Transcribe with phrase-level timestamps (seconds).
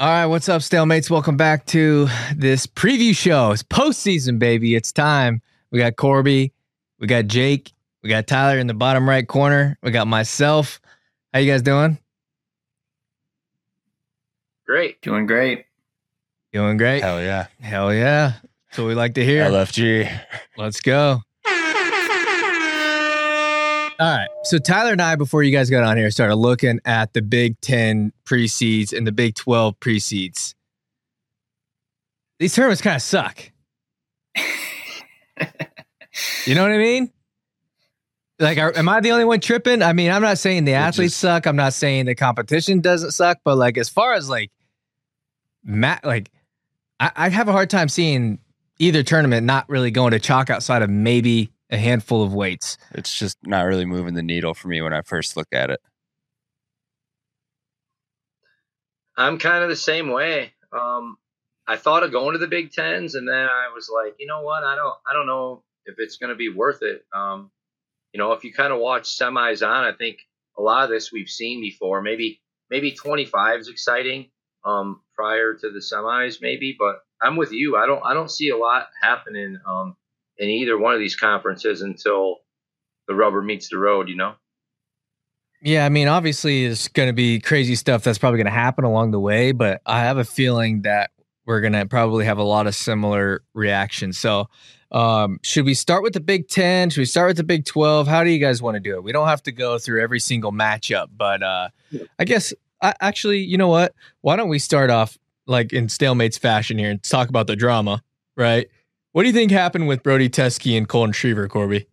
[0.00, 1.10] All right, what's up, stalemates?
[1.10, 3.50] Welcome back to this preview show.
[3.50, 4.74] It's postseason, baby.
[4.74, 5.42] It's time.
[5.70, 6.54] We got Corby,
[6.98, 9.76] we got Jake, we got Tyler in the bottom right corner.
[9.82, 10.80] We got myself.
[11.34, 11.98] How you guys doing?
[14.64, 15.02] Great.
[15.02, 15.66] Doing great.
[16.54, 17.02] Doing great.
[17.02, 17.48] Hell yeah.
[17.60, 18.36] Hell yeah.
[18.70, 19.44] That's what we like to hear.
[19.44, 20.18] LFG.
[20.56, 21.20] Let's go.
[24.00, 24.28] All right.
[24.44, 27.60] So Tyler and I, before you guys got on here, started looking at the Big
[27.60, 30.54] Ten pre-seeds and the Big 12 pre-seeds.
[32.38, 33.52] These tournaments kind of suck.
[36.46, 37.12] you know what I mean?
[38.38, 39.82] Like, are, am I the only one tripping?
[39.82, 41.46] I mean, I'm not saying the athletes just- suck.
[41.46, 44.50] I'm not saying the competition doesn't suck, but like, as far as like,
[45.62, 46.30] Matt, like,
[46.98, 48.38] I, I have a hard time seeing
[48.78, 52.76] either tournament not really going to chalk outside of maybe a handful of weights.
[52.92, 55.80] It's just not really moving the needle for me when I first look at it.
[59.16, 60.52] I'm kind of the same way.
[60.72, 61.18] Um,
[61.66, 64.42] I thought of going to the Big Tens, and then I was like, you know
[64.42, 64.64] what?
[64.64, 67.04] I don't, I don't know if it's going to be worth it.
[67.14, 67.50] Um,
[68.12, 70.18] you know, if you kind of watch semis on, I think
[70.58, 72.02] a lot of this we've seen before.
[72.02, 74.30] Maybe, maybe 25 is exciting
[74.64, 76.74] um, prior to the semis, maybe.
[76.76, 77.76] But I'm with you.
[77.76, 79.96] I don't, I don't see a lot happening um,
[80.40, 82.38] in either one of these conferences until
[83.06, 84.08] the rubber meets the road.
[84.08, 84.34] You know.
[85.62, 88.84] Yeah, I mean, obviously, it's going to be crazy stuff that's probably going to happen
[88.84, 91.10] along the way, but I have a feeling that
[91.44, 94.18] we're going to probably have a lot of similar reactions.
[94.18, 94.48] So,
[94.90, 96.88] um, should we start with the Big Ten?
[96.88, 98.08] Should we start with the Big Twelve?
[98.08, 99.04] How do you guys want to do it?
[99.04, 101.68] We don't have to go through every single matchup, but uh,
[102.18, 103.94] I guess I, actually, you know what?
[104.22, 108.02] Why don't we start off like in stalemates fashion here and talk about the drama,
[108.36, 108.68] right?
[109.12, 111.86] What do you think happened with Brody Teske and Cullan Schriever, Corby?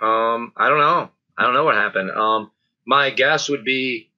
[0.00, 1.10] Um, I don't know.
[1.36, 2.10] I don't know what happened.
[2.10, 2.50] Um,
[2.86, 4.10] my guess would be,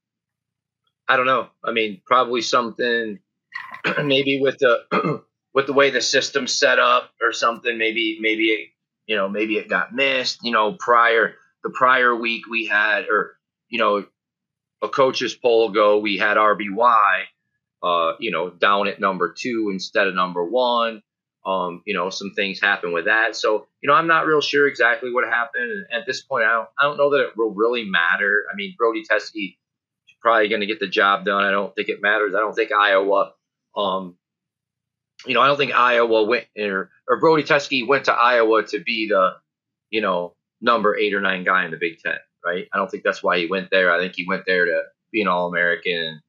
[1.08, 1.48] I don't know.
[1.64, 3.18] I mean, probably something,
[4.02, 5.22] maybe with the
[5.54, 7.78] with the way the system's set up or something.
[7.78, 8.68] Maybe maybe it,
[9.06, 10.40] you know maybe it got missed.
[10.42, 13.36] You know, prior the prior week we had or
[13.68, 14.04] you know
[14.82, 17.22] a coach's poll go we had RBY,
[17.84, 21.02] uh, you know, down at number two instead of number one.
[21.46, 23.36] Um, you know, some things happen with that.
[23.36, 25.70] So, you know, I'm not real sure exactly what happened.
[25.70, 28.44] And at this point, I don't, I don't know that it will really matter.
[28.50, 29.56] I mean, Brody Teske
[30.24, 31.44] probably going to get the job done.
[31.44, 32.34] I don't think it matters.
[32.34, 33.32] I don't think Iowa,
[33.76, 34.16] um,
[35.26, 38.80] you know, I don't think Iowa went or, or Brody Teske went to Iowa to
[38.80, 39.32] be the,
[39.90, 42.66] you know, number eight or nine guy in the Big Ten, right?
[42.72, 43.92] I don't think that's why he went there.
[43.92, 44.80] I think he went there to
[45.12, 46.22] be an All American.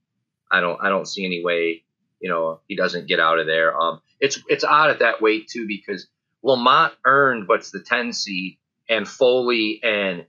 [0.51, 1.83] I don't, I don't see any way,
[2.19, 3.78] you know, he doesn't get out of there.
[3.78, 6.07] Um, it's it's odd at that weight too because
[6.44, 8.57] Lamont earned what's the ten seed,
[8.89, 10.25] and Foley and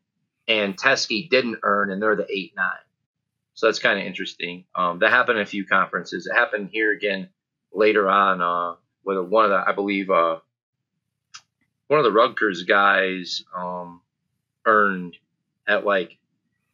[0.48, 2.72] and Teske didn't earn, and they're the eight nine.
[3.54, 4.64] So that's kind of interesting.
[4.74, 6.26] Um, that happened in a few conferences.
[6.26, 7.30] It happened here again
[7.72, 10.38] later on uh, with one of the I believe uh,
[11.88, 14.00] one of the Rutgers guys um,
[14.66, 15.16] earned
[15.66, 16.18] at like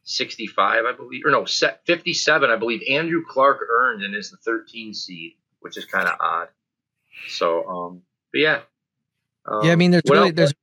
[0.03, 2.81] 65, I believe, or no, 57, I believe.
[2.89, 6.49] Andrew Clark earned and is the 13 seed, which is kind of odd.
[7.27, 8.61] So, um, but yeah.
[9.45, 10.53] Um, yeah, I mean, there's really else- there's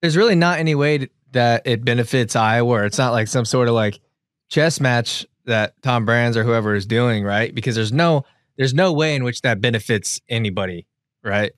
[0.00, 2.84] there's really not any way to, that it benefits Iowa.
[2.84, 4.00] It's not like some sort of like
[4.48, 7.54] chess match that Tom Brands or whoever is doing, right?
[7.54, 8.24] Because there's no
[8.56, 10.86] there's no way in which that benefits anybody,
[11.22, 11.52] right?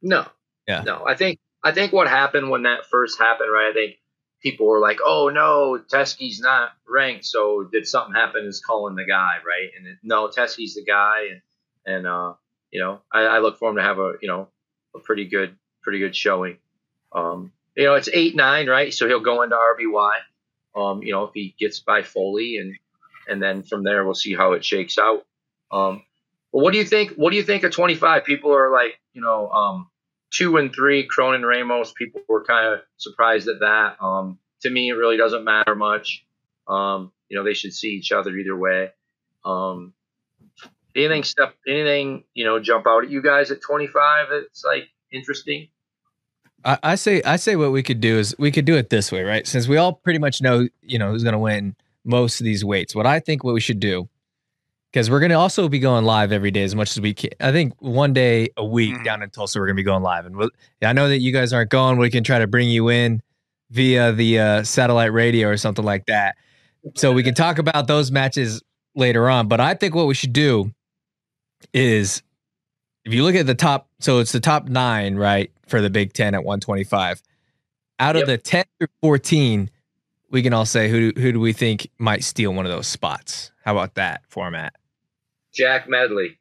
[0.00, 0.26] No.
[0.66, 0.82] Yeah.
[0.82, 1.04] No.
[1.06, 3.70] I think I think what happened when that first happened, right?
[3.70, 3.96] I think
[4.42, 8.44] people were like, "Oh no, Teske's not ranked, so did something happen?
[8.44, 11.40] Is calling the guy, right?" And it, no, Teske's the guy, and
[11.86, 12.34] and uh,
[12.70, 14.48] you know, I, I look for him to have a you know
[14.94, 16.58] a pretty good pretty good showing.
[17.12, 18.92] Um, you know, it's eight nine, right?
[18.92, 20.12] So he'll go into RBY.
[20.74, 22.74] Um, you know, if he gets by Foley, and
[23.28, 25.24] and then from there we'll see how it shakes out.
[25.70, 26.02] Um,
[26.50, 27.12] what do you think?
[27.12, 28.24] What do you think of 25?
[28.24, 29.88] People are like, you know, um,
[30.32, 31.92] two and three, Cronin Ramos.
[31.92, 33.96] People were kind of surprised at that.
[34.02, 36.24] Um, to me, it really doesn't matter much.
[36.66, 38.90] Um, you know, they should see each other either way.
[39.44, 39.92] Um,
[40.96, 44.28] anything step, anything, you know, jump out at you guys at 25?
[44.30, 45.68] It's like interesting.
[46.64, 49.10] I, I say I say what we could do is we could do it this
[49.10, 49.46] way, right?
[49.46, 51.74] Since we all pretty much know, you know, who's going to win
[52.04, 52.94] most of these weights.
[52.94, 54.08] What I think what we should do,
[54.92, 57.30] because we're going to also be going live every day as much as we can.
[57.40, 59.04] I think one day a week Mhm.
[59.04, 60.50] down in Tulsa we're going to be going live, and we'll,
[60.82, 61.98] I know that you guys aren't going.
[61.98, 63.22] We can try to bring you in
[63.70, 66.36] via the uh, satellite radio or something like that,
[66.94, 68.62] so we can talk about those matches
[68.94, 69.48] later on.
[69.48, 70.72] But I think what we should do
[71.72, 72.22] is
[73.04, 76.12] if you look at the top, so it's the top nine, right, for the Big
[76.12, 77.22] Ten at 125.
[77.98, 78.26] Out of Yep.
[78.26, 79.70] the 10 through 14,
[80.30, 83.52] we can all say who who do we think might steal one of those spots?
[83.64, 84.74] How about that format?
[85.52, 86.38] Jack Medley.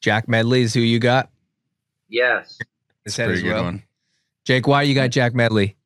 [0.00, 1.30] Jack Medley is who you got.
[2.08, 2.58] Yes.
[3.04, 3.64] His Pretty head as good well.
[3.64, 3.82] one.
[4.44, 5.76] Jake, why you got Jack Medley?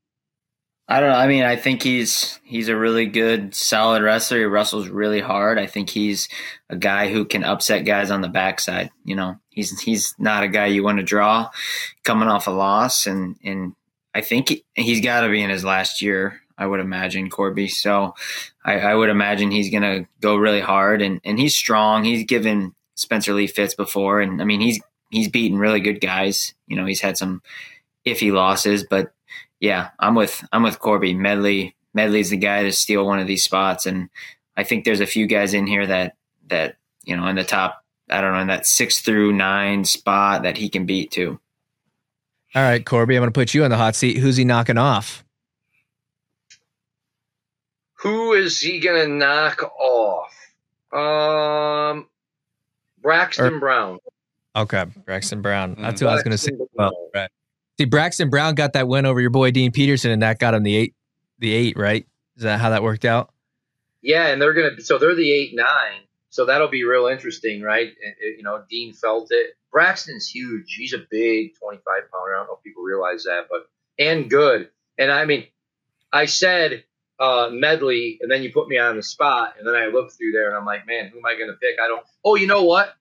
[0.89, 1.17] I don't know.
[1.17, 4.39] I mean, I think he's he's a really good, solid wrestler.
[4.39, 5.57] He wrestles really hard.
[5.57, 6.29] I think he's
[6.69, 8.91] a guy who can upset guys on the backside.
[9.05, 11.49] You know, he's he's not a guy you want to draw
[12.03, 13.75] coming off a loss, and and
[14.17, 16.41] I think he, he's got to be in his last year.
[16.61, 17.69] I would imagine Corby.
[17.69, 18.15] So
[18.65, 22.05] I, I would imagine he's going to go really hard, and and he's strong.
[22.05, 24.79] He's given Spencer Lee fits before, and I mean he's
[25.11, 26.55] he's beaten really good guys.
[26.67, 27.43] You know, he's had some
[28.07, 29.13] iffy losses, but
[29.59, 31.15] yeah, I'm with I'm with Corby.
[31.15, 34.11] Medley Medley's the guy to steal one of these spots, and
[34.55, 36.17] I think there's a few guys in here that
[36.49, 37.83] that you know in the top.
[38.11, 41.39] I don't know in that six through nine spot that he can beat too.
[42.55, 44.19] All right, Corby, I'm going to put you on the hot seat.
[44.19, 45.25] Who's he knocking off?
[48.03, 50.35] Who is he gonna knock off?
[50.93, 52.09] Um,
[53.03, 53.99] Braxton Brown.
[54.57, 55.77] Okay, Braxton Brown.
[55.79, 56.51] That's who I was going to say.
[56.75, 57.31] Well, right.
[57.79, 60.65] See, Braxton Brown got that win over your boy Dean Peterson, and that got him
[60.65, 60.95] the eight.
[61.39, 62.05] The eight, right?
[62.37, 63.33] Is that how that worked out?
[64.03, 64.81] Yeah, and they're gonna.
[64.81, 66.01] So they're the eight nine.
[66.31, 67.87] So that'll be real interesting, right?
[67.89, 69.51] And, it- you know, Dean felt it.
[69.73, 70.75] Braxton's huge.
[70.75, 72.35] He's a big twenty five pounder.
[72.35, 73.69] I don't know if people realize that, but
[73.99, 74.69] and good.
[74.99, 75.47] And I mean,
[76.13, 76.85] I said
[77.21, 80.33] uh, medley, and then you put me on the spot, and then I look through
[80.33, 81.77] there, and I'm like, man, who am I gonna pick?
[81.83, 82.03] I don't.
[82.25, 82.95] Oh, you know what?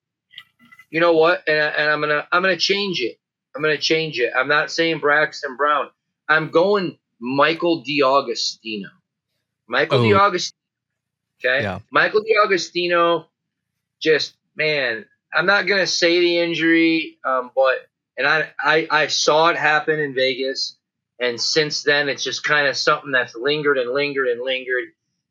[0.91, 1.43] You know what?
[1.47, 3.17] And, and I'm gonna I'm gonna change it.
[3.55, 4.31] I'm gonna change it.
[4.35, 5.89] I'm not saying Braxton Brown.
[6.27, 8.89] I'm going Michael DeAugustino.
[9.67, 10.03] Michael Oh.
[10.03, 10.53] DeAugustino.
[11.43, 11.63] Okay.
[11.63, 11.79] Yeah.
[11.91, 13.25] Michael DeAugustino,
[14.01, 17.75] just man, I'm not gonna say the injury, um, but
[18.17, 20.77] and I, I I saw it happen in Vegas,
[21.19, 24.85] and since then it's just kind of something that's lingered and lingered and lingered,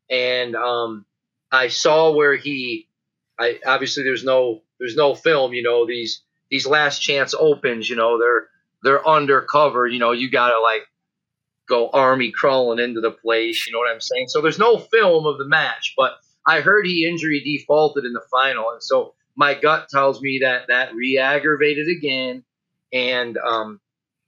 [0.09, 1.05] and um,
[1.51, 2.87] I saw where he,
[3.39, 7.95] I obviously there's no there's no film, you know these these last chance opens, you
[7.95, 8.47] know they're
[8.83, 10.83] they're undercover, you know you gotta like
[11.67, 13.67] go army crawling into the place.
[13.67, 14.27] You know what I'm saying?
[14.29, 16.13] So there's no film of the match, but
[16.45, 20.67] I heard he injury defaulted in the final, and so my gut tells me that
[20.67, 22.43] that re-aggravated again,
[22.91, 23.79] and um,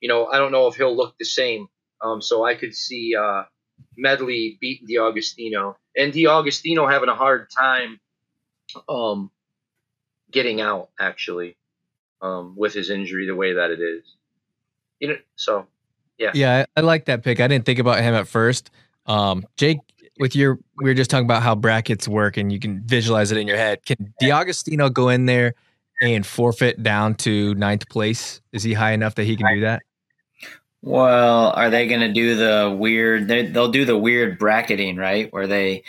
[0.02, 1.68] you know I don't know if he'll look the same.
[2.02, 3.44] Um, so I could see uh,
[3.96, 8.00] Medley beating DeAugustino, and DeAugustino having a hard time
[8.90, 9.32] um,
[10.32, 11.58] getting out actually
[12.22, 14.04] um, with his injury the way that it is.
[15.00, 15.68] You know, so
[16.34, 17.40] Yeah, I, I like that pick.
[17.40, 18.70] I didn't think about him at first.
[19.08, 19.80] Um, Jake,
[20.20, 23.38] with your, we were just talking about how brackets work and you can visualize it
[23.40, 23.84] in your head.
[23.86, 25.56] Can DeAugustino go in there
[26.02, 28.40] and forfeit down to ninth place?
[28.52, 29.82] Is he high enough that he can do that?
[30.82, 33.28] Well, are they going to do the weird?
[33.28, 35.32] They, they'll do the weird bracketing, right?
[35.32, 35.84] Where they,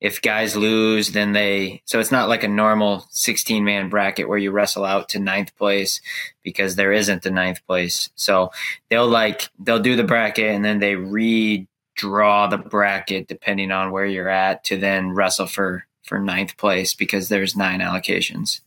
[0.00, 1.82] if guys lose, then they.
[1.86, 6.00] So it's not like a normal sixteen-man bracket where you wrestle out to ninth place
[6.42, 8.10] because there isn't a ninth place.
[8.16, 8.50] So
[8.90, 14.04] they'll like they'll do the bracket and then they redraw the bracket depending on where
[14.04, 18.60] you're at to then wrestle for for ninth place because there's nine allocations.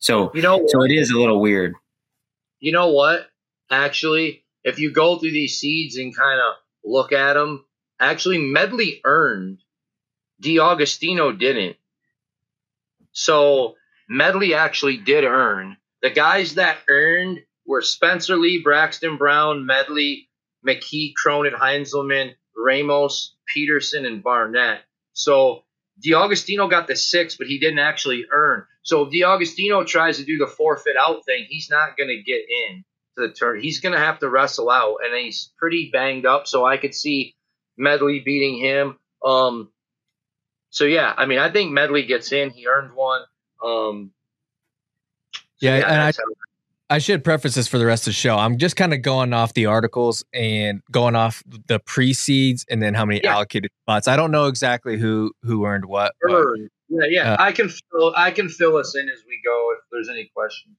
[0.00, 1.76] So you know so it is a little weird.
[2.60, 3.28] you know what?
[3.70, 7.64] Actually, if you go through these seeds and kind of look at them,
[8.00, 9.58] actually Medley earned.
[10.42, 11.76] DeAugustino didn't.
[13.12, 13.74] So
[14.08, 15.76] Medley actually did earn.
[16.02, 20.28] The guys that earned were Spencer Lee, Braxton Brown, Medley,
[20.66, 24.82] McKee, Cronin, Heinzelman, Ramos, Peterson, and Barnett.
[25.12, 25.64] So
[26.04, 28.64] DeAugustino got the six, but he didn't actually earn.
[28.82, 32.42] So if DeAugustino tries to do the forfeit out thing, he's not going to get
[32.48, 32.84] in
[33.18, 33.60] to the turn.
[33.60, 36.46] He's going to have to wrestle out, and he's pretty banged up.
[36.46, 37.34] So I could see
[37.76, 38.98] Medley beating him.
[39.24, 39.70] Um,
[40.70, 42.50] so yeah, I mean, I think Medley gets in.
[42.50, 43.22] He earned one.
[43.64, 44.12] Um,
[45.34, 46.12] so Yeah, and I-
[46.90, 48.36] I should preface this for the rest of the show.
[48.38, 52.94] I'm just kind of going off the articles and going off the pre-seeds and then
[52.94, 53.34] how many Yeah.
[53.34, 54.08] allocated spots.
[54.08, 56.14] I don't know exactly who who earned what.
[56.22, 56.70] but- earned.
[56.88, 57.32] Yeah, yeah.
[57.34, 58.14] Uh, I can fill.
[58.16, 60.76] I can fill us in as we go if there's any questions.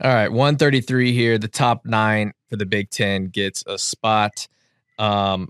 [0.00, 1.38] All right, 133 here.
[1.38, 4.46] The top nine for the Big Ten gets a spot.
[4.98, 5.48] Um,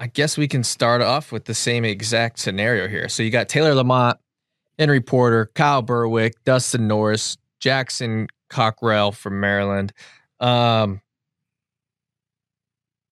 [0.00, 3.08] I guess we can start off with the same exact scenario here.
[3.08, 4.18] So you got Taylor Lamont,
[4.78, 9.92] Henry Porter, Kyle Berwick, Dustin Norris, Jackson Cockrell from Maryland.
[10.40, 11.00] Um,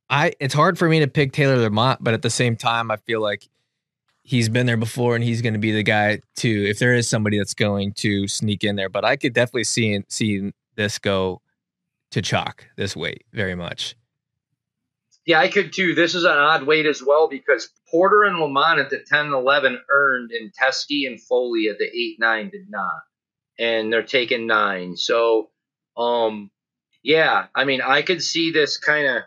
[0.09, 2.97] I it's hard for me to pick Taylor Lamont, but at the same time, I
[2.97, 3.49] feel like
[4.31, 7.09] he's been there before and he's going to be the guy too if there is
[7.09, 11.41] somebody that's going to sneak in there but i could definitely see see this go
[12.13, 13.97] to chalk this weight very much
[15.27, 15.95] Yeah, I could too.
[15.95, 19.35] This is an odd weight as well because Porter and Lamont at the 10 and
[19.35, 23.03] 11 earned, and Teske and Foley at the 8 9 did not.
[23.59, 24.97] And they're taking nine.
[24.97, 25.51] So,
[25.97, 26.51] um,
[27.03, 29.23] yeah, I mean, I could see this kind of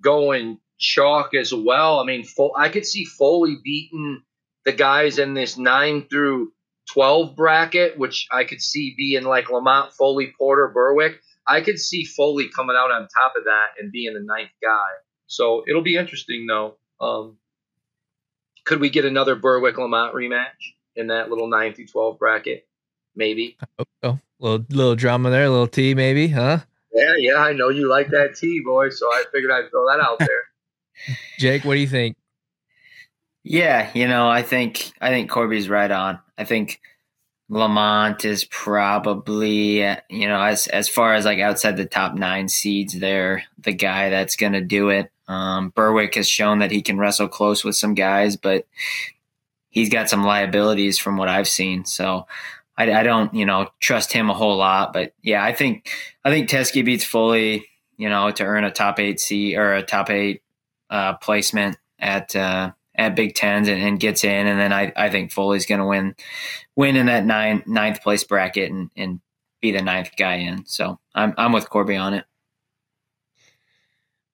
[0.00, 1.98] going chalk as well.
[1.98, 2.24] I mean,
[2.56, 4.22] I could see Foley beating
[4.64, 6.52] the guys in this 9 through
[6.92, 11.20] 12 bracket, which I could see being like Lamont, Foley, Porter, Berwick.
[11.46, 14.88] I could see Foley coming out on top of that and being the ninth guy.
[15.26, 16.76] So it'll be interesting, though.
[17.00, 17.38] Um,
[18.64, 22.68] could we get another Berwick Lamont rematch in that little nine through twelve bracket?
[23.16, 23.56] Maybe.
[24.02, 26.58] Oh, little little drama there, a little tea, maybe, huh?
[26.92, 27.36] Yeah, yeah.
[27.36, 28.90] I know you like that tea, boy.
[28.90, 30.44] So I figured I'd throw that out there.
[31.38, 32.16] Jake, what do you think?
[33.44, 36.20] Yeah, you know, I think I think Corby's right on.
[36.38, 36.80] I think
[37.48, 42.98] Lamont is probably, you know, as as far as like outside the top nine seeds,
[42.98, 45.10] there the guy that's going to do it.
[45.28, 48.66] Um, Berwick has shown that he can wrestle close with some guys, but
[49.70, 51.84] he's got some liabilities from what I've seen.
[51.84, 52.26] So
[52.76, 54.92] I, I don't, you know, trust him a whole lot.
[54.92, 55.90] But yeah, I think
[56.24, 59.82] I think Teske beats Foley, you know, to earn a top eight seed or a
[59.82, 60.42] top eight
[60.90, 65.08] uh, placement at uh, at Big Tens and, and, gets in, and then I, I
[65.08, 66.14] think Foley's going to win
[66.76, 69.20] win in that nine, ninth place bracket and, and
[69.60, 70.66] be the ninth guy in.
[70.66, 72.24] So I'm I'm with Corby on it.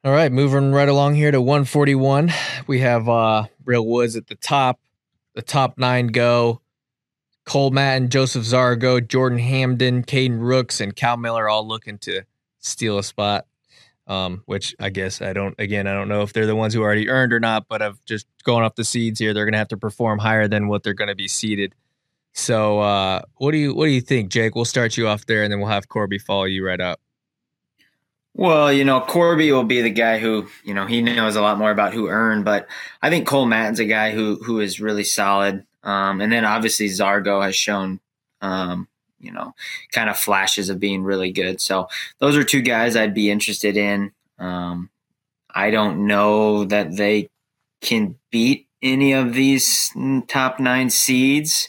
[0.05, 2.33] All right, moving right along here to 141.
[2.67, 4.81] We have uh Real Woods at the top.
[5.35, 6.63] The top nine go.
[7.45, 12.23] Cole Mattin, Joseph Zargo, Jordan Hamden, Caden Rooks, and Cal Miller all looking to
[12.59, 13.47] steal a spot.
[14.09, 16.81] Um, which I guess I don't again, I don't know if they're the ones who
[16.81, 19.69] already earned or not, but of just going off the seeds here, they're gonna have
[19.69, 21.75] to perform higher than what they're gonna be seeded.
[22.33, 24.55] So uh what do you what do you think, Jake?
[24.55, 27.01] We'll start you off there and then we'll have Corby follow you right up.
[28.35, 31.59] Well, you know, Corby will be the guy who, you know, he knows a lot
[31.59, 32.69] more about who earned, but
[33.03, 35.67] I think Cole Mattin's a guy who who is really solid.
[35.83, 38.01] Um, and then obviously Zargo has shown,
[38.41, 38.89] um,
[39.21, 39.55] you know,
[39.93, 41.61] kind of flashes of being really good.
[41.61, 44.13] So those are two guys I'd be interested in.
[44.39, 44.91] Um,
[45.55, 47.31] I don't know that they
[47.81, 49.91] can beat any of these
[50.29, 51.69] top nine seeds.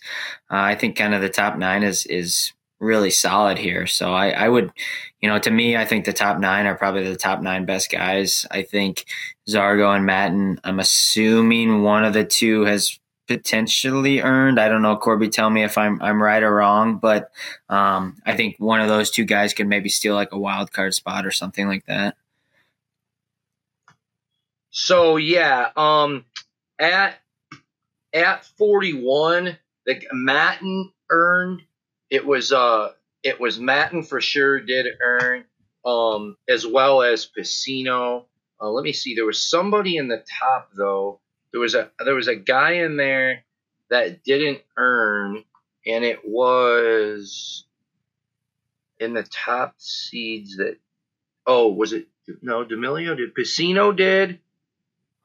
[0.51, 3.85] Uh, I think kind of the top nine is is really solid here.
[3.85, 4.71] So I, I would,
[5.19, 7.91] you know, to me, I think the top nine are probably the top nine best
[7.91, 8.45] guys.
[8.51, 9.05] I think
[9.49, 12.97] Zargo and Mattin, I'm assuming one of the two has
[13.29, 14.59] potentially earned.
[14.59, 17.29] I don't know, Corby, tell me if I'm I'm right or wrong, but
[17.69, 20.95] um, I think one of those two guys could maybe steal like a wild card
[20.95, 22.17] spot or something like that.
[24.71, 26.25] So yeah, um,
[26.79, 27.19] at
[28.13, 29.55] at 41,
[29.85, 31.61] the Mattin earned
[32.09, 32.89] it was uh
[33.21, 35.43] it was Mattin for sure did earn
[35.85, 38.25] um as well as Pucino.
[38.59, 39.13] Uh, let me see.
[39.13, 41.19] There was somebody in the top though.
[41.51, 43.43] There was a there was a guy in there
[43.89, 45.43] that didn't earn,
[45.85, 47.65] and it was
[48.99, 50.77] in the top seeds that.
[51.47, 52.07] Oh, was it
[52.41, 53.15] no D'Emilio?
[53.15, 54.39] Did Pucino did?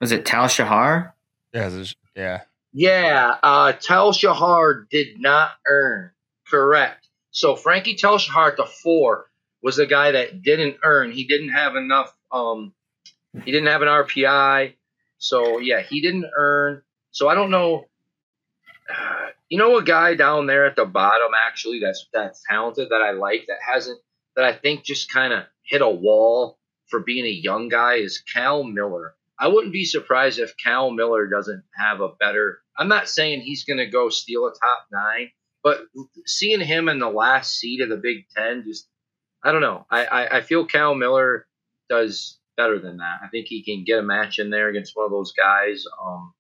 [0.01, 1.15] Was it Tal Shahar?
[1.53, 1.85] Yeah,
[2.17, 2.41] yeah.
[2.73, 6.11] Yeah, uh, Tal Shahar did not earn.
[6.49, 7.09] Correct.
[7.31, 9.31] So Frankie Tal Shahar, the four,
[9.63, 11.13] was the guy that didn't earn.
[11.13, 12.15] He didn't have enough.
[12.33, 12.73] Um,
[13.45, 14.75] he didn't have an RPI.
[15.19, 16.83] So yeah, he didn't earn.
[17.11, 17.87] So I don't know.
[19.51, 23.13] You know, a guy down there at the bottom actually that's that's talented that I
[23.13, 24.01] like that hasn't
[24.35, 28.23] that I think just kind of hit a wall for being a young guy is
[28.33, 29.15] Cal Miller.
[29.39, 32.61] I wouldn't be surprised if Cal Miller doesn't have a better.
[32.77, 35.31] I'm not saying he's going to go steal a top nine,
[35.63, 35.81] but
[36.27, 38.89] seeing him in the last seed of the Big Ten, just
[39.43, 39.87] I don't know.
[39.91, 41.47] I, I, I feel Cal Miller
[41.89, 43.21] does better than that.
[43.23, 46.33] I think he can get a match in there against one of those guys, um,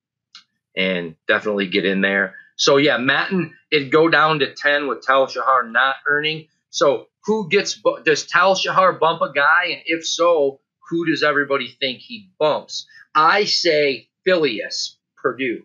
[0.76, 2.34] and definitely get in there.
[2.56, 6.48] So yeah, Mattin it go down to ten with Tal Shahar not earning.
[6.70, 11.68] So who gets does Tal Shahar bump a guy, and if so, who does everybody
[11.80, 12.86] think he bumps?
[13.14, 15.62] I say Filius Purdue.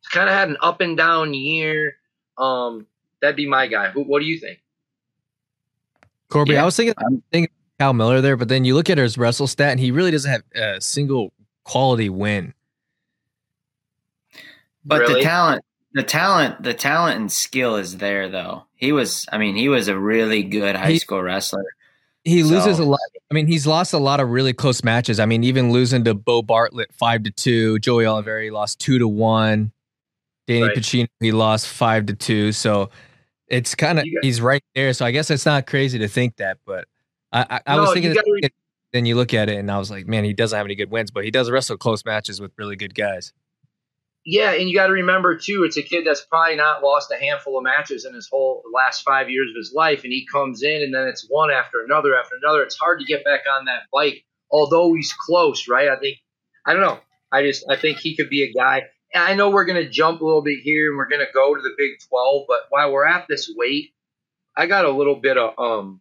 [0.00, 1.96] It's kind of had an up and down year.
[2.36, 2.86] Um,
[3.20, 3.90] that'd be my guy.
[3.92, 4.60] What, what do you think?
[6.28, 6.62] Corby, yeah.
[6.62, 9.46] I was thinking, I'm thinking Cal Miller there, but then you look at his wrestle
[9.46, 11.32] stat, and he really doesn't have a single
[11.64, 12.54] quality win.
[14.84, 15.14] But really?
[15.14, 18.64] the talent, the talent, the talent and skill is there, though.
[18.74, 21.64] He was, I mean, he was a really good high he, school wrestler.
[22.24, 22.48] He so.
[22.48, 23.00] loses a lot.
[23.30, 25.20] I mean, he's lost a lot of really close matches.
[25.20, 29.06] I mean, even losing to Bo Bartlett five to two, Joey Olivieri lost two to
[29.06, 29.72] one.
[30.46, 30.76] Danny right.
[30.76, 32.52] Pucino, he lost five to two.
[32.52, 32.90] So
[33.48, 34.92] it's kind of he's right there.
[34.94, 36.88] So I guess it's not crazy to think that, but
[37.32, 38.50] I, I, no, was thinking gotta,
[38.92, 40.90] then you look at it and I was like, man, he doesn't have any good
[40.90, 43.32] wins, but he does wrestle close matches with really good guys.
[44.24, 47.16] Yeah, and you got to remember too, it's a kid that's probably not lost a
[47.16, 50.62] handful of matches in his whole last five years of his life, and he comes
[50.62, 52.62] in and then it's one after another after another.
[52.62, 55.88] It's hard to get back on that bike, although he's close, right?
[55.88, 56.18] I think
[56.66, 56.98] I don't know.
[57.32, 58.84] I just I think he could be a guy.
[59.14, 61.74] I know we're gonna jump a little bit here and we're gonna go to the
[61.78, 63.92] Big Twelve, but while we're at this weight,
[64.56, 66.00] I got a little bit of um.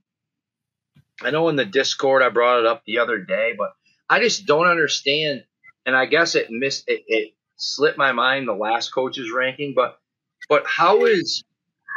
[1.22, 3.74] I know in the Discord I brought it up the other day, but
[4.10, 5.44] I just don't understand,
[5.86, 10.00] and I guess it missed it, it slipped my mind the last coach's ranking, but
[10.50, 11.44] but how is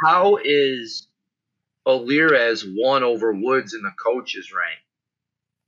[0.03, 1.07] how is
[1.85, 4.79] Alirez one over Woods in the coaches rank?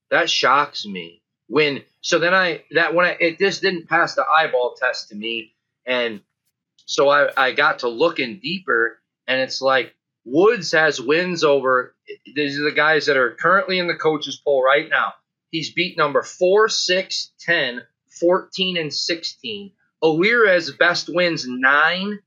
[0.09, 1.21] That shocks me.
[1.47, 5.15] When so then I that when I it just didn't pass the eyeball test to
[5.15, 5.53] me,
[5.85, 6.21] and
[6.85, 9.93] so I I got to looking deeper, and it's like
[10.25, 11.95] Woods has wins over
[12.35, 15.13] these are the guys that are currently in the coaches poll right now.
[15.51, 17.81] He's beat number 4, 6, 10,
[18.19, 19.71] 14, and 16.
[20.01, 22.19] Alirez best wins 9.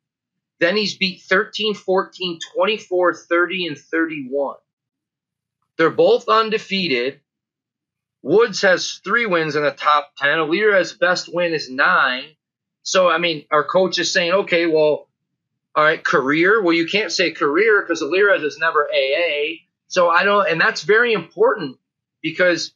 [0.61, 4.57] Then he's beat 13, 14, 24, 30, and 31.
[5.77, 7.21] They're both undefeated.
[8.23, 10.39] Woods has three wins in the top 10.
[10.39, 12.25] Alirez's best win is 9.
[12.83, 15.06] So, I mean, our coach is saying, okay, well,
[15.77, 16.63] all right, career.
[16.63, 19.59] Well, you can't say career because Alirez is never AA.
[19.89, 21.77] So I don't, and that's very important
[22.23, 22.73] because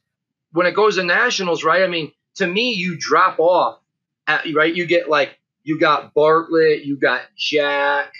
[0.51, 1.81] when it goes to nationals, right?
[1.81, 3.79] I mean, to me, you drop off,
[4.27, 4.73] at, right?
[4.73, 8.13] You get like you got Bartlett, you got Jack,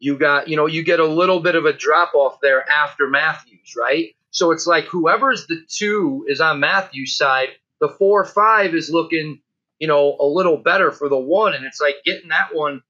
[0.00, 3.08] you got you know you get a little bit of a drop off there after
[3.08, 4.16] Matthews, right?
[4.30, 7.50] So it's like whoever's the two is on Matthews' side,
[7.80, 9.40] the four five is looking,
[9.78, 12.82] you know, a little better for the one, and it's like getting that one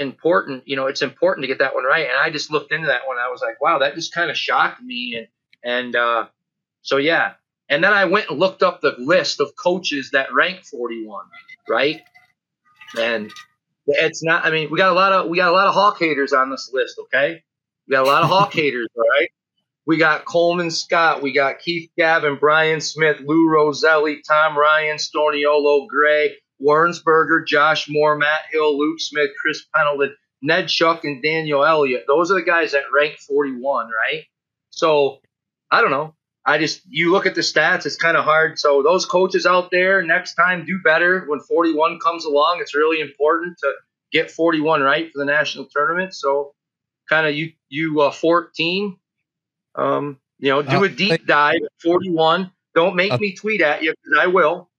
[0.00, 0.66] important.
[0.66, 2.08] You know, it's important to get that one right.
[2.08, 3.18] And I just looked into that one.
[3.18, 5.16] I was like, wow, that just kind of shocked me.
[5.16, 5.28] And
[5.62, 6.26] and uh,
[6.82, 7.34] so yeah.
[7.68, 11.24] And then I went and looked up the list of coaches that rank 41,
[11.68, 12.00] right?
[12.98, 13.30] And
[13.86, 14.44] it's not.
[14.44, 16.50] I mean, we got a lot of we got a lot of Hawk haters on
[16.50, 16.98] this list.
[16.98, 17.42] Okay,
[17.86, 18.88] we got a lot of Hawk haters.
[18.96, 19.28] All right.
[19.86, 21.22] We got Coleman Scott.
[21.22, 28.16] We got Keith Gavin, Brian Smith, Lou Rosselli, Tom Ryan, Storniolo Gray, Warrensburger, Josh Moore,
[28.16, 32.04] Matt Hill, Luke Smith, Chris Pendleton, Ned Chuck, and Daniel Elliott.
[32.06, 34.24] Those are the guys that rank 41, right?
[34.70, 35.20] So
[35.70, 36.14] I don't know.
[36.44, 38.58] I just you look at the stats, it's kind of hard.
[38.58, 41.24] So those coaches out there, next time do better.
[41.26, 43.72] When 41 comes along, it's really important to
[44.10, 46.14] get 41 right for the national tournament.
[46.14, 46.54] So
[47.08, 48.96] kind of you you uh, 14,
[49.74, 52.50] um, you know, do a deep dive at 41.
[52.74, 54.70] Don't make me tweet at you because I will,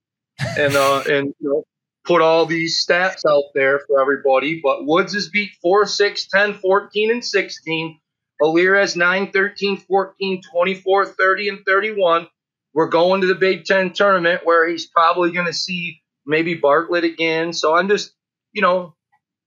[0.57, 1.63] and uh, and you know,
[2.05, 4.59] put all these stats out there for everybody.
[4.61, 7.99] But Woods has beat 4, 6, 10, 14, and 16.
[8.43, 12.27] Alirez 9, 13, 14, 24, 30, and 31.
[12.73, 17.03] We're going to the Big Ten tournament where he's probably going to see maybe Bartlett
[17.03, 17.53] again.
[17.53, 18.13] So I'm just,
[18.53, 18.95] you know,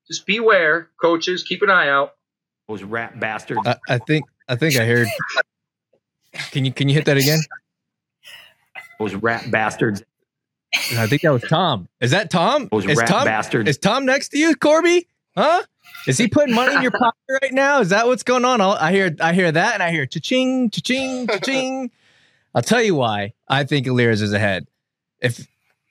[0.07, 1.43] just beware, coaches.
[1.43, 2.13] Keep an eye out.
[2.69, 3.67] Those rat bastards.
[3.67, 5.09] I, I think I think I heard.
[6.51, 7.41] Can you can you hit that again?
[8.99, 10.03] Those rat bastards.
[10.97, 11.89] I think that was Tom.
[12.01, 12.69] Is that Tom?
[12.71, 13.69] Those is rat Tom bastards.
[13.71, 15.09] Is Tom next to you, Corby?
[15.37, 15.63] Huh?
[16.07, 17.81] Is he putting money in your pocket right now?
[17.81, 18.61] Is that what's going on?
[18.61, 21.91] I'll, I hear I hear that and I hear cha-ching, cha-ching, cha-ching.
[22.55, 24.67] I'll tell you why I think Alirez is ahead.
[25.21, 25.47] If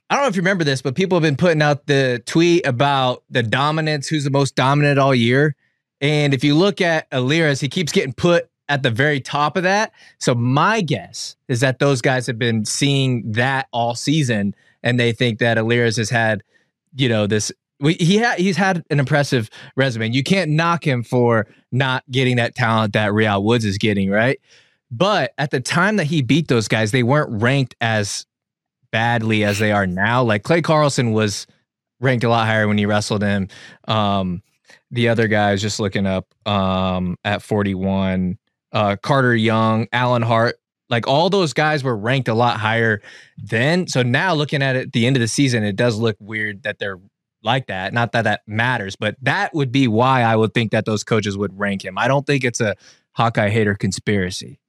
[0.09, 2.67] I don't know if you remember this, but people have been putting out the tweet
[2.67, 5.55] about the dominance, who's the most dominant all year.
[6.01, 9.63] And if you look at Alirez, he keeps getting put at the very top of
[9.63, 9.91] that.
[10.19, 15.11] So my guess is that those guys have been seeing that all season, and they
[15.11, 16.43] think that Alirez has had,
[16.95, 17.51] you know, this.
[17.79, 20.11] He had he's had an impressive resume.
[20.11, 24.39] You can't knock him for not getting that talent that Real Woods is getting, right?
[24.89, 28.25] But at the time that he beat those guys, they weren't ranked as
[28.91, 30.23] badly as they are now.
[30.23, 31.47] Like Clay Carlson was
[31.99, 33.47] ranked a lot higher when he wrestled him.
[33.87, 34.43] Um,
[34.91, 38.37] the other guys just looking up um, at 41
[38.73, 40.55] uh, Carter Young, Alan Hart,
[40.89, 43.01] like all those guys were ranked a lot higher
[43.37, 43.87] then.
[43.87, 46.63] So now looking at it at the end of the season, it does look weird
[46.63, 46.99] that they're
[47.43, 47.93] like that.
[47.93, 51.37] Not that that matters, but that would be why I would think that those coaches
[51.37, 51.97] would rank him.
[51.97, 52.75] I don't think it's a
[53.13, 54.59] Hawkeye hater conspiracy.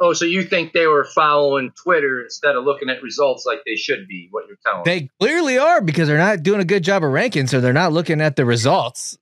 [0.00, 3.76] Oh, so you think they were following Twitter instead of looking at results like they
[3.76, 4.28] should be?
[4.30, 4.80] What you're telling?
[4.80, 4.84] me.
[4.84, 7.92] They clearly are because they're not doing a good job of ranking, so they're not
[7.92, 9.16] looking at the results.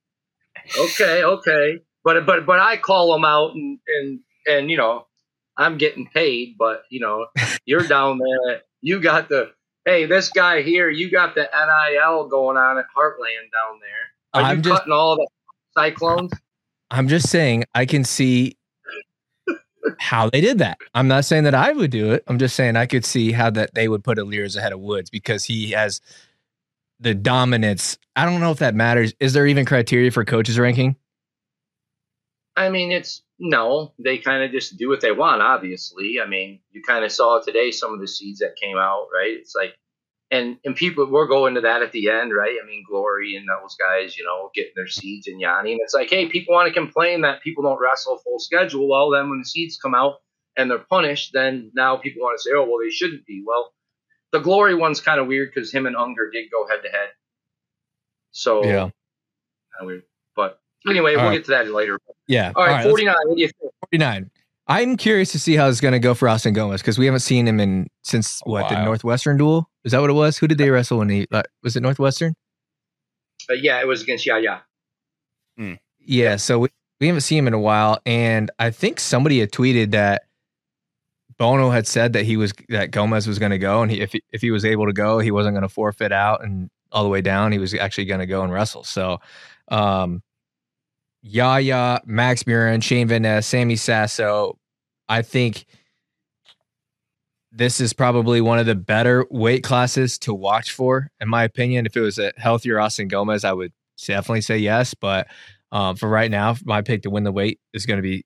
[0.78, 5.06] Okay, okay, but but but I call them out and and and you know
[5.56, 7.26] I'm getting paid, but you know
[7.66, 8.62] you're down there.
[8.80, 9.52] You got the
[9.84, 10.88] hey, this guy here.
[10.90, 14.42] You got the NIL going on at Heartland down there.
[14.42, 15.26] Are I'm you just- cutting all the
[15.76, 16.32] cyclones?
[16.90, 18.56] I'm just saying I can see
[19.98, 20.78] how they did that.
[20.94, 22.22] I'm not saying that I would do it.
[22.26, 25.08] I'm just saying I could see how that they would put Alirez ahead of Woods
[25.08, 26.00] because he has
[27.00, 27.96] the dominance.
[28.14, 29.14] I don't know if that matters.
[29.20, 30.96] Is there even criteria for coaches ranking?
[32.56, 36.18] I mean, it's no, they kind of just do what they want, obviously.
[36.24, 39.32] I mean, you kind of saw today some of the seeds that came out, right?
[39.32, 39.74] It's like,
[40.30, 42.56] and and people, we're going to that at the end, right?
[42.62, 45.72] I mean, Glory and those guys, you know, getting their seeds and Yianni.
[45.72, 48.88] And it's like, hey, people want to complain that people don't wrestle full schedule.
[48.88, 50.14] Well, then when the seeds come out
[50.56, 53.42] and they're punished, then now people want to say, oh, well, they shouldn't be.
[53.44, 53.72] Well,
[54.30, 57.08] the Glory one's kind of weird because him and Unger did go head to head.
[58.30, 58.90] So, Yeah.
[59.78, 60.02] kinda weird.
[60.84, 61.36] But anyway, All we'll right.
[61.36, 61.98] get to that later.
[62.26, 62.52] Yeah.
[62.56, 63.14] All right, let's- 49.
[63.26, 63.72] What do you think?
[63.90, 64.30] 49.
[64.68, 67.20] I'm curious to see how it's going to go for Austin Gomez because we haven't
[67.20, 69.68] seen him in since what the Northwestern duel.
[69.84, 70.38] Is that what it was?
[70.38, 72.34] Who did they wrestle when he uh, was it Northwestern?
[73.50, 74.62] Uh, yeah, it was against Yahya.
[75.98, 76.36] Yeah.
[76.36, 76.68] So we,
[77.00, 80.22] we haven't seen him in a while, and I think somebody had tweeted that
[81.38, 84.12] Bono had said that he was that Gomez was going to go, and he, if
[84.12, 87.02] he, if he was able to go, he wasn't going to forfeit out and all
[87.02, 87.50] the way down.
[87.50, 88.84] He was actually going to go and wrestle.
[88.84, 89.18] So,
[89.68, 90.22] um,
[91.22, 94.58] Yahya, Max Murin, Shane Van Ness, Sammy Sasso,
[95.08, 95.66] I think
[97.52, 101.86] this is probably one of the better weight classes to watch for, in my opinion.
[101.86, 103.72] If it was a healthier Austin Gomez, I would
[104.04, 104.94] definitely say yes.
[104.94, 105.28] But
[105.70, 108.24] um, for right now, my pick to win the weight is going to be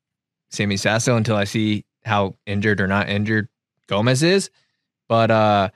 [0.50, 3.48] Sammy Sasso until I see how injured or not injured
[3.88, 4.48] Gomez is.
[5.08, 5.70] But uh,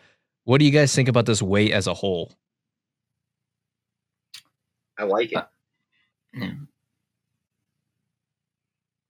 [0.45, 2.33] what do you guys think about this weight as a whole?
[4.97, 5.45] I like it.
[6.35, 6.53] Yeah,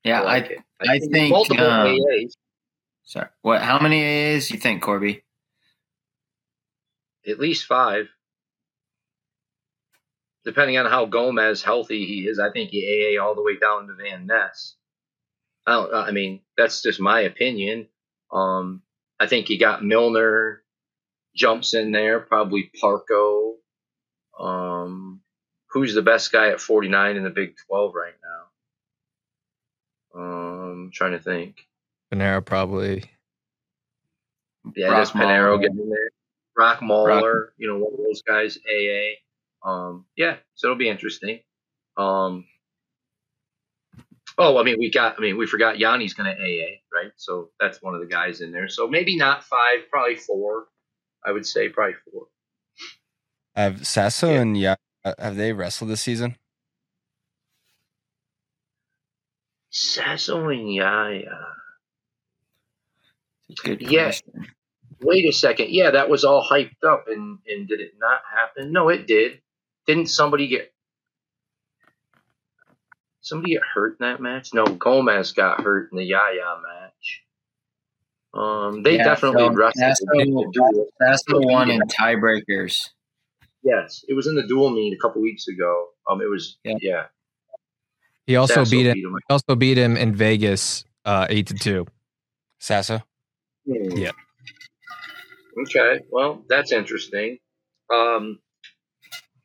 [0.05, 0.59] yeah I, like it.
[0.81, 2.33] I think, multiple um, AAs,
[3.05, 3.29] sorry.
[3.43, 3.63] What?
[3.63, 5.23] How many AAs you think, Corby?
[7.27, 8.09] at least five.
[10.45, 13.87] Depending on how Gomez healthy he is, I think he AA all the way down
[13.87, 14.75] to Van Ness.
[15.67, 15.95] I don't.
[15.95, 17.89] I mean, that's just my opinion.
[18.33, 18.83] Um,
[19.19, 20.63] I think you got Milner
[21.37, 23.55] jumps in there, probably Parco.
[24.39, 25.21] Um,
[25.69, 28.20] who's the best guy at 49 in the Big 12 right now?
[30.15, 31.67] Um, trying to think.
[32.13, 33.05] Paniro probably.
[34.77, 35.59] Yeah, Brock does Paniro Mauller.
[35.59, 36.11] get in there?
[36.57, 39.69] Rock Mauller, you know, one of those guys, AA.
[39.69, 41.41] Um, yeah, so it'll be interesting.
[41.97, 42.45] Um,
[44.37, 47.13] oh, I mean, we got, I mean, we forgot Yianni's going to AA, right?
[47.17, 48.69] So that's one of the guys in there.
[48.69, 50.67] So maybe not five, probably four.
[51.25, 52.27] I would say probably four.
[53.55, 54.41] Have Sasso Yeah.
[54.41, 54.75] and yeah,
[55.19, 56.37] have they wrestled this season?
[59.71, 61.39] Sasso and Yahya.
[63.65, 64.13] Good Yeah.
[65.01, 65.71] Wait a second.
[65.71, 68.73] Yeah, that was all hyped up, and and did it not happen?
[68.73, 69.41] No, it did.
[69.87, 70.73] Didn't somebody get
[73.23, 74.53] somebody get hurt in that match?
[74.53, 77.23] No, Gomez got hurt in the Yahya match.
[78.33, 79.75] Um, they Yeah, definitely so wrestled.
[79.97, 80.89] Sasso- in the duel.
[81.01, 82.91] That's the one in tiebreakers.
[83.63, 85.89] Yes, it was in the dual meet a couple weeks ago.
[86.09, 86.77] Um, it was Yeah.
[86.81, 87.07] yeah.
[88.31, 88.97] He also Sasso beat him.
[88.97, 89.17] him.
[89.29, 91.85] He also beat him in Vegas, uh, eight to two.
[92.61, 93.01] Sasso?
[93.67, 94.13] Yeah.
[95.63, 95.99] Okay.
[96.11, 97.39] Well, that's interesting.
[97.93, 98.39] Um,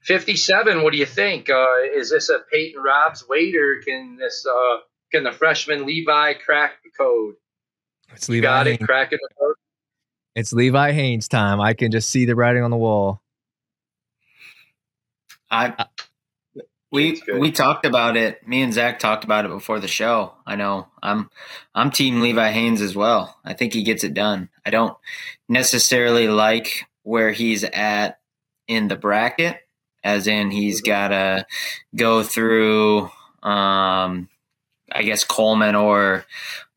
[0.04, 0.84] 57.
[0.84, 1.50] What do you think?
[1.50, 4.78] Uh, is this a Peyton Robb's weight, or can this uh,
[5.12, 7.34] can the freshman Levi crack the code?
[8.14, 8.44] It's You Levi.
[8.44, 8.86] got it, Haynes.
[8.86, 9.56] cracking the code.
[10.36, 11.60] It's Levi Haynes time.
[11.60, 13.20] I can just see the writing on the wall.
[15.50, 15.88] I
[16.92, 18.48] we we talked about it.
[18.48, 20.34] Me and Zach talked about it before the show.
[20.46, 21.30] I know I'm
[21.74, 23.38] I'm team Levi Haynes as well.
[23.44, 24.50] I think he gets it done.
[24.66, 24.96] I don't
[25.50, 28.20] necessarily like where he's at
[28.68, 29.60] in the bracket,
[30.04, 31.46] as in he's got to
[31.96, 33.10] go through.
[33.44, 34.30] Um,
[34.92, 36.26] I guess Coleman or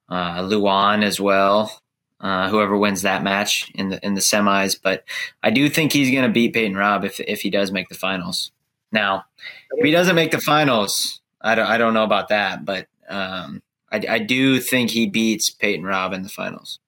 [0.08, 1.80] uh, Lewan as well.
[2.20, 5.04] Uh, whoever wins that match in the in the semis, but
[5.40, 7.94] I do think he's going to beat Peyton Robb if if he does make the
[7.94, 8.50] finals.
[8.92, 9.24] Now,
[9.72, 13.62] if he doesn't make the finals, I don't, I don't know about that, but um,
[13.90, 16.78] I, I do think he beats Peyton Robb in the finals.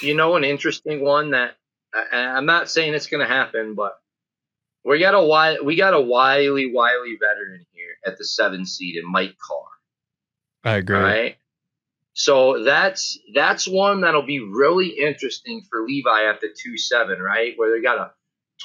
[0.00, 1.56] You know, an interesting one that
[1.94, 3.98] I, I'm not saying it's going to happen, but
[4.84, 8.96] we got a wi- we got a wily, wily veteran here at the seven seed
[8.96, 10.72] in Mike Carr.
[10.72, 10.96] I agree.
[10.96, 11.36] All right.
[12.14, 17.54] So that's that's one that'll be really interesting for Levi at the two seven, right?
[17.56, 18.10] Where they got a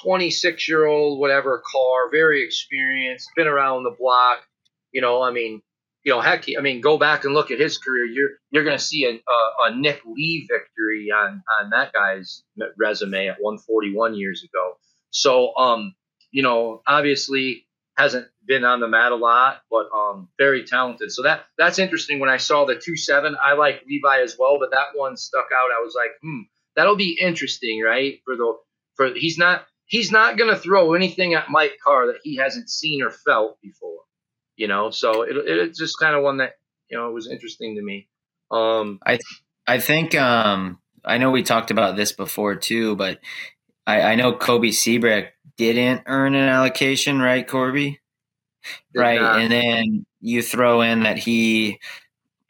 [0.02, 4.40] 26 year old whatever car, very experienced, been around the block.
[4.92, 5.62] You know, I mean,
[6.04, 8.06] you know, heck, I mean, go back and look at his career.
[8.06, 12.44] You're you're going to see a, a, a Nick Lee victory on on that guy's
[12.78, 14.78] resume at 141 years ago.
[15.10, 15.96] So, um,
[16.32, 21.12] you know, obviously hasn't been on the mat a lot, but um, very talented.
[21.12, 22.20] So that that's interesting.
[22.20, 25.48] When I saw the two seven, I like Levi as well, but that one stuck
[25.54, 25.72] out.
[25.78, 26.42] I was like, hmm,
[26.76, 28.22] that'll be interesting, right?
[28.24, 28.54] For the
[28.96, 32.70] for he's not he's not going to throw anything at Mike Carr that he hasn't
[32.70, 34.02] seen or felt before,
[34.56, 34.92] you know.
[34.92, 36.54] So it, it's just kind of one that
[36.90, 38.08] you know was interesting to me.
[38.52, 39.20] Um, I
[39.66, 43.20] I think um, I know we talked about this before too, but
[43.86, 48.00] I, I know Cobe Siebrecht didn't earn an allocation, right, Corby?
[48.94, 49.40] Right, not.
[49.40, 51.80] and then you throw in that he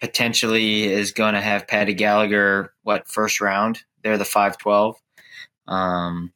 [0.01, 3.79] potentially is going to have Paddy Gallagher what first round?
[4.03, 4.95] They're the five twelve.
[5.67, 6.31] Um,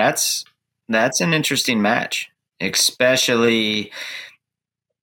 [0.00, 0.44] that's
[0.88, 3.92] that's an interesting match, especially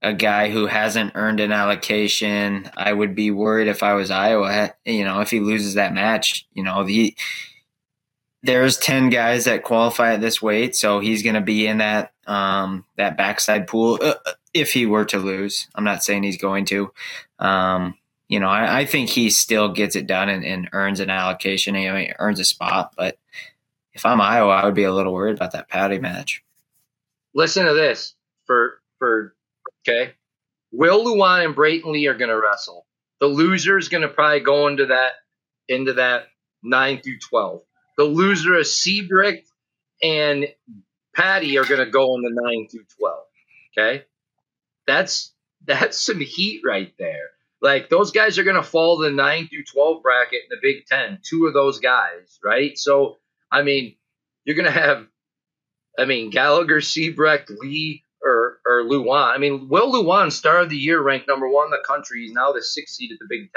[0.02, 2.70] a guy who hasn't earned an allocation.
[2.76, 4.74] I would be worried if I was Iowa.
[4.86, 7.16] You know, if he loses that match, you know the
[8.44, 12.14] there's 10 guys that qualify at this weight so he's going to be in that
[12.28, 14.14] um, that backside pool uh,
[14.54, 16.92] if he were to lose i'm not saying he's going to
[17.40, 17.96] um,
[18.30, 21.76] you know I, I, think he still gets it done and, and earns an allocation
[21.76, 23.18] you know, he earns a spot but
[23.98, 26.44] if i'm iowa i would be a little worried about that Paddy match
[27.34, 29.36] listen to this for for
[29.82, 30.14] okay
[30.72, 32.86] will lewan and brayton lee are going to wrestle
[33.20, 35.14] the loser is going to probably go into that
[35.68, 36.28] into that
[36.64, 37.62] 9 through 12
[37.98, 39.50] the loser of Siebrecht
[40.02, 40.48] and
[41.16, 43.20] Paddy are going to go in the 9 through 12.
[43.78, 44.06] Okay?
[44.86, 45.34] That's
[45.66, 47.32] that's some heat right there.
[47.60, 50.86] Like those guys are going to fall the 9 through 12 bracket in the Big
[50.86, 52.78] 10, two of those guys, right?
[52.78, 53.18] So,
[53.52, 53.96] I mean,
[54.46, 55.08] you're going to have
[55.98, 59.34] I mean, Gallagher, Siebrecht, Lee, or or Lewan.
[59.34, 62.22] I mean, Will Lewan, star of the year, ranked number one in the country.
[62.22, 63.50] He's now the sixth seed at the Big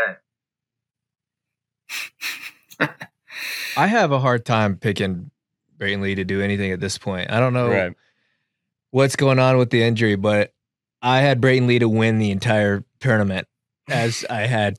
[2.78, 2.88] Ten.
[3.76, 5.30] I have a hard time picking
[5.76, 7.30] Brayton Lee to do anything at this point.
[7.30, 7.92] I don't know right.
[8.90, 10.52] what's going on with the injury, but
[11.02, 13.48] I had Brayton Lee to win the entire tournament,
[13.88, 14.78] as I had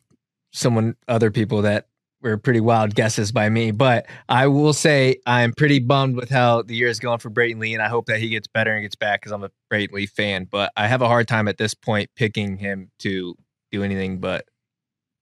[0.51, 1.87] someone other people that
[2.21, 3.71] were pretty wild guesses by me.
[3.71, 7.59] But I will say I'm pretty bummed with how the year is going for Brayton
[7.59, 9.95] Lee, and I hope that he gets better and gets back because I'm a Brayton
[9.95, 10.47] Lee fan.
[10.49, 13.35] But I have a hard time at this point picking him to
[13.71, 14.45] do anything but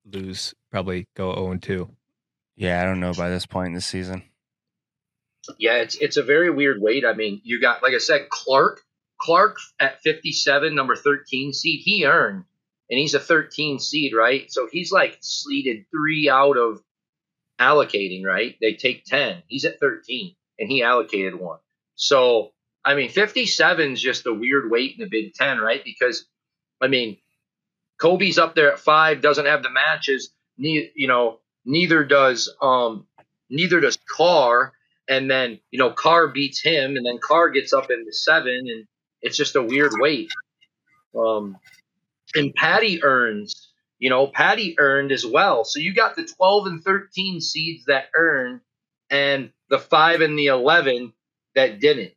[0.06, 1.90] lose, probably go 0 2.
[2.56, 4.24] Yeah, I don't know by this point in the season.
[5.58, 7.06] Yeah, it's it's a very weird weight.
[7.06, 8.82] I mean, you got like I said, Clark.
[9.22, 12.46] Clark at 57, number 13 seed, he earned,
[12.90, 14.50] and he's a 13 seed, right?
[14.50, 16.82] So he's like sleeted three out of
[17.60, 18.56] allocating, right?
[18.62, 19.44] They take 10.
[19.48, 21.60] He's at 13, and he allocated one.
[21.96, 22.52] So
[22.86, 25.84] I mean, 57 is just a weird weight in the Big Ten, right?
[25.84, 26.26] Because
[26.82, 27.18] I mean,
[28.00, 30.32] Cobe's up there at five, doesn't have the matches.
[30.58, 33.06] You know, Neither does um,
[33.50, 34.74] neither does Carr.
[35.08, 38.86] And then you know Carr beats him, and then Carr gets up into seven, and
[39.22, 40.30] it's just a weird weight.
[41.16, 41.58] Um,
[42.36, 43.69] and Paddy earns.
[44.00, 45.66] You know, Paddy earned as well.
[45.66, 48.62] So you got the 12 and 13 seeds that earned,
[49.10, 51.14] and the five and the 11
[51.56, 52.14] that didn't.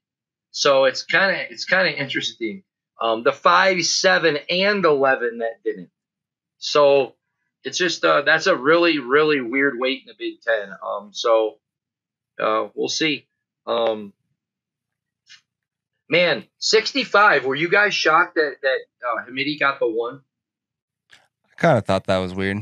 [0.52, 2.62] So it's kind of it's kind of interesting.
[3.00, 5.90] Um, the five, seven, and 11 that didn't.
[6.58, 7.14] So
[7.64, 10.72] it's just uh, that's a really really weird weight in the Big Ten.
[10.84, 11.58] Um, so
[12.40, 13.26] uh, we'll see.
[13.66, 14.12] Um,
[16.08, 17.44] man, sixty five.
[17.44, 20.20] Were you guys shocked that that uh, Hamiti got the one?
[21.52, 22.58] I kind of thought that was weird.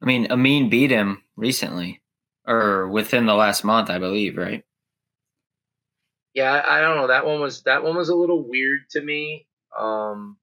[0.00, 2.00] I mean, Amine beat him recently,
[2.46, 4.64] or within the last month, I believe, right?
[6.34, 7.08] Yeah, I, I don't know.
[7.08, 9.46] That one was that one was a little weird to me.
[9.78, 10.36] Um,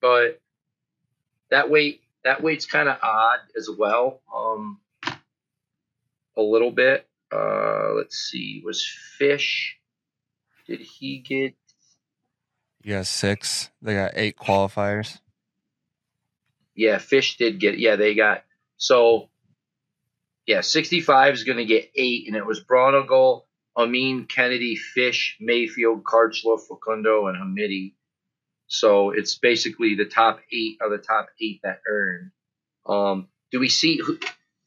[0.00, 0.40] but
[1.50, 4.20] that weight that weight's kind of odd as well.
[4.34, 4.78] Um,
[6.36, 7.08] a little bit.
[7.32, 8.62] Uh, let's see.
[8.64, 8.86] Was
[9.18, 9.78] Fish?
[10.66, 11.54] Did he get?
[12.86, 13.68] You got six.
[13.82, 15.18] They got eight qualifiers.
[16.76, 17.80] Yeah, Fish did get.
[17.80, 18.44] Yeah, they got.
[18.76, 19.28] So,
[20.46, 23.42] yeah, sixty-five is going to get eight, and it was Braunagel,
[23.76, 27.94] Amine, Kennedy, Fish, Mayfield, Kharchla, Facundo, and Hamiti.
[28.68, 32.30] So it's basically the top eight are the top eight that earn.
[32.88, 34.00] Um, do we see?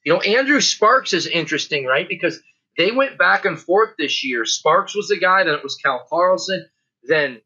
[0.03, 2.10] You know, Andrew Sparks is interesting, right?
[2.10, 2.41] Because
[2.77, 4.43] they went back and forth this year.
[4.43, 6.67] Sparks was the guy, then it was Cal Carlson.
[7.03, 7.39] Then,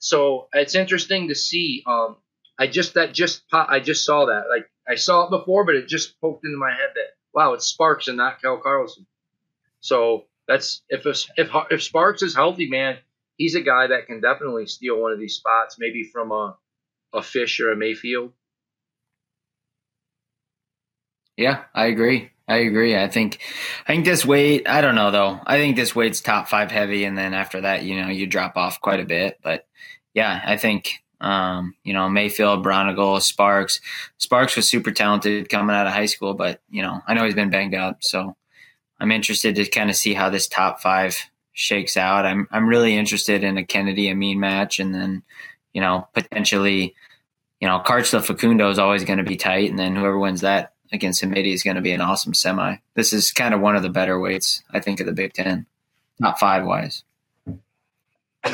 [0.00, 1.84] so it's interesting to see.
[1.86, 2.16] Um,
[2.58, 4.44] I just that just I just saw that.
[4.50, 7.66] Like I saw it before, but it just poked into my head that wow, it's
[7.66, 9.06] Sparks and not Cal Carlson.
[9.80, 12.96] So that's if if if Sparks is healthy, man,
[13.36, 16.56] he's a guy that can definitely steal one of these spots, maybe from a
[17.12, 18.32] a Fish or a Mayfield.
[21.40, 22.30] Yeah, I agree.
[22.46, 22.94] I agree.
[22.94, 23.38] I think,
[23.86, 24.68] I think this weight.
[24.68, 25.40] I don't know though.
[25.46, 28.58] I think this weight's top five heavy, and then after that, you know, you drop
[28.58, 29.38] off quite a bit.
[29.42, 29.66] But
[30.12, 33.80] yeah, I think um, you know Mayfield, Braunagel, Sparks.
[34.18, 37.34] Sparks was super talented coming out of high school, but you know, I know he's
[37.34, 38.36] been banged up, so
[38.98, 41.16] I'm interested to kind of see how this top five
[41.54, 42.26] shakes out.
[42.26, 45.22] I'm I'm really interested in a Kennedy Amine match, and then
[45.72, 46.94] you know potentially,
[47.60, 50.74] you know, Kharchla Facundo is always going to be tight, and then whoever wins that
[50.92, 52.76] against Hamiti is going to be an awesome semi.
[52.94, 55.66] This is kind of one of the better weights, I think, of the Big Ten,
[56.20, 57.04] top five wise.
[58.44, 58.52] I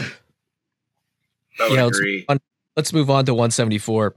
[1.60, 2.16] would Yeah, let's agree.
[2.18, 2.40] move, on,
[2.76, 4.14] let's move on to 174.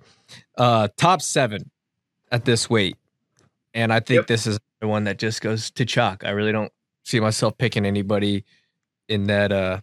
[0.58, 1.70] Uh, top seven
[2.32, 2.98] at this weight.
[3.74, 4.28] And I think Yep.
[4.28, 6.24] this is the one that just goes to chalk.
[6.26, 6.72] I really don't
[7.04, 8.44] see myself picking anybody
[9.08, 9.80] in that uh,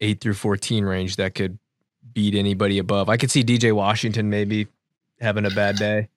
[0.00, 1.58] 8 through 14 range that could
[2.12, 3.08] beat anybody above.
[3.08, 4.66] I could see DJ Washington maybe
[5.20, 6.08] having a bad day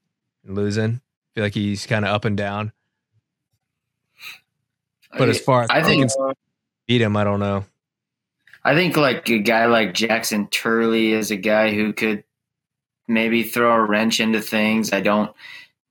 [0.46, 1.02] and losing.
[1.36, 2.72] Feel like he's kind of up and down.
[5.18, 6.34] But as far as I think can
[6.88, 7.66] beat him, I don't know.
[8.64, 12.24] I think like a guy like Jackson Turley is a guy who could
[13.08, 14.94] maybe throw a wrench into things.
[14.94, 15.32] I don't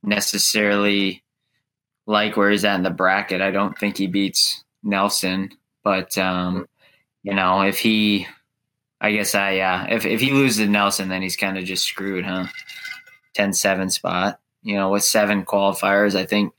[0.03, 1.23] necessarily
[2.07, 3.41] like where he's at in the bracket.
[3.41, 5.51] I don't think he beats Nelson,
[5.85, 6.67] but um,
[7.23, 8.27] you know, if he,
[9.01, 11.85] I guess I yeah, if if he loses to Nelson, then he's kind of just
[11.85, 12.47] screwed, huh?
[13.37, 16.15] 10-7 spot, you know, with seven qualifiers.
[16.15, 16.53] I think,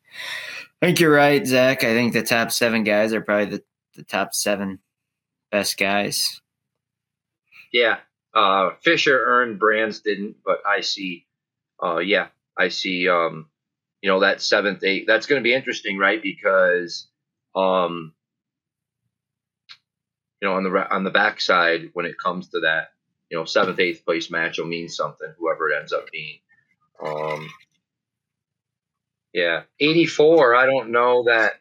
[0.82, 1.84] I think you're right, Zach.
[1.84, 3.64] I think the top seven guys are probably the,
[3.96, 4.80] the top seven
[5.52, 6.42] best guys.
[7.72, 7.98] Yeah.
[8.34, 11.26] Uh, Fisher earned, Brands didn't, but I see.
[11.82, 13.08] Uh, yeah, I see.
[13.08, 13.50] Um,
[14.02, 15.06] you know that seventh, eight.
[15.08, 16.22] That's going to be interesting, right?
[16.22, 17.08] Because,
[17.56, 18.14] um,
[20.42, 22.90] you know, on the on the backside, when it comes to that,
[23.30, 25.34] you know, seventh, eighth place match will mean something.
[25.38, 26.40] Whoever it ends up being.
[27.06, 27.50] Um,
[29.34, 30.56] yeah, eighty four.
[30.56, 31.54] I don't know that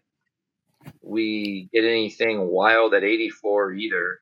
[1.01, 4.21] we get anything wild at eighty four either.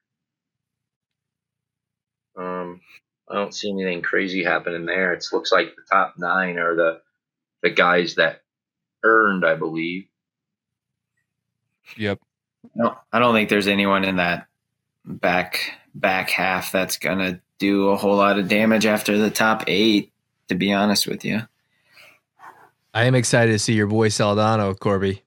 [2.36, 2.80] Um,
[3.28, 5.12] I don't see anything crazy happening there.
[5.12, 7.00] It looks like the top nine are the
[7.62, 8.42] the guys that
[9.02, 10.06] earned, I believe.
[11.96, 12.20] Yep.
[12.74, 14.46] No, I don't think there's anyone in that
[15.04, 20.12] back back half that's gonna do a whole lot of damage after the top eight.
[20.48, 21.42] To be honest with you,
[22.92, 25.22] I am excited to see your boy Saldano, Corby.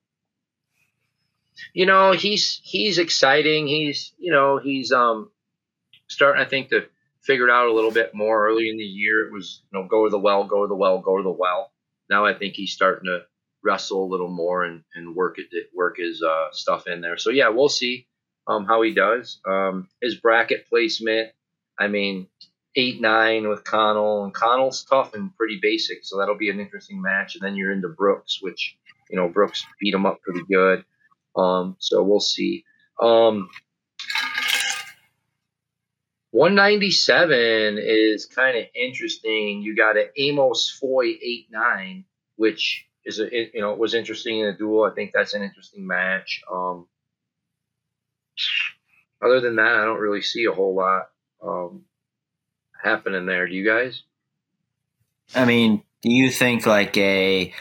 [1.73, 3.67] You know, he's he's exciting.
[3.67, 5.31] He's you know he's um
[6.07, 6.85] starting I think to
[7.21, 8.47] figure it out a little bit more.
[8.47, 10.75] Early in the year, it was you know go to the well, go to the
[10.75, 11.71] well, go to the well.
[12.09, 13.21] Now I think he's starting to
[13.63, 17.17] wrestle a little more and, and work it work his uh, stuff in there.
[17.17, 18.07] So yeah, we'll see
[18.45, 19.39] um, how he does.
[19.47, 21.31] Um, his bracket placement,
[21.79, 22.27] I mean,
[22.75, 27.01] eight nine with Connell, and Connell's tough and pretty basic, so that'll be an interesting
[27.01, 27.35] match.
[27.35, 28.77] And then you're into Brooks, which
[29.09, 30.83] you know Brooks beat him up pretty good.
[31.35, 32.63] Um, so we'll see.
[32.99, 33.49] Um,
[36.31, 39.61] 197 is kind of interesting.
[39.61, 42.05] You got an Amos Foy 8 9,
[42.37, 44.83] which is a it, you know was interesting in a duel.
[44.83, 46.41] I think that's an interesting match.
[46.51, 46.87] Um,
[49.23, 51.09] other than that, I don't really see a whole lot
[51.43, 51.85] um,
[52.83, 53.47] happening there.
[53.47, 54.03] Do you guys?
[55.35, 57.53] I mean, do you think like a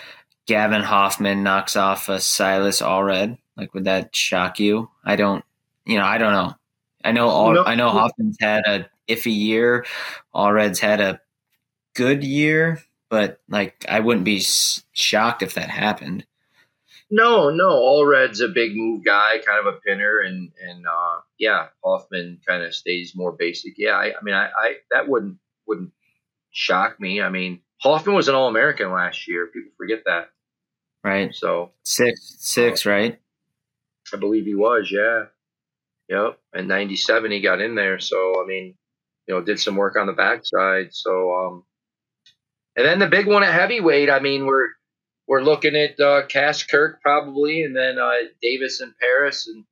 [0.47, 3.39] Gavin Hoffman knocks off a Silas Allred?
[3.57, 4.91] Like, would that shock you?
[5.05, 5.45] I don't.
[5.85, 6.55] You know, I don't know.
[7.05, 7.29] I know.
[7.29, 7.65] All, No.
[7.65, 9.85] I know Hoffman's had a iffy year.
[10.35, 11.21] Allred's had a
[11.95, 14.41] good year, but like, I wouldn't be
[14.93, 16.25] shocked if that happened.
[17.15, 17.69] No, no.
[17.69, 22.63] Allred's a big move guy, kind of a pinner, and and uh, yeah, Hoffman kind
[22.63, 23.75] of stays more basic.
[23.77, 25.93] Yeah, I, I mean, I, I that wouldn't wouldn't
[26.53, 27.21] shock me.
[27.21, 29.49] I mean, Hoffman was an All American last year.
[29.53, 30.31] People forget that.
[31.05, 31.35] Right?
[31.35, 33.21] So Six, six, right?
[34.15, 34.91] I believe he was.
[34.91, 35.25] Yeah,
[36.09, 36.39] yep.
[36.55, 37.99] And '97 he got in there.
[37.99, 38.75] So I mean,
[39.29, 40.95] you know, did some work on the backside.
[40.95, 41.65] So um,
[42.75, 44.09] and then the big one at heavyweight.
[44.09, 44.69] I mean, we're
[45.33, 48.11] we're looking at uh, Cass Kirk probably, and then uh,
[48.43, 49.65] Davis and Parris, and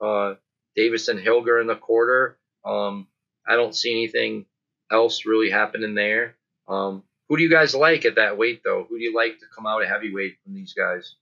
[0.00, 0.36] uh,
[0.74, 2.38] Davis and Hillger in the quarter.
[2.64, 3.06] Um,
[3.46, 4.46] I don't see anything
[4.90, 6.36] else really happening there.
[6.66, 8.86] Um, who do you guys like at that weight, though?
[8.88, 11.14] Who do you like to come out at heavyweight from these guys?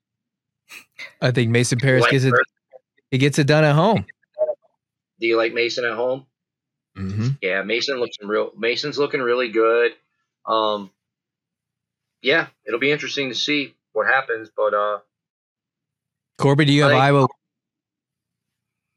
[1.21, 2.35] I think Mason Parris Like gets it.
[3.11, 4.07] He gets it done at home.
[5.19, 6.27] Do you like Mason at home?
[6.97, 7.29] Mm-hmm.
[7.43, 8.53] Yeah, Mason looks real.
[8.57, 9.95] Mason's looking really good.
[10.47, 10.93] Um,
[12.23, 14.51] yeah, it'll be interesting to see what happens.
[14.57, 14.99] But uh,
[16.39, 17.27] Corby, do you have think- Iowa?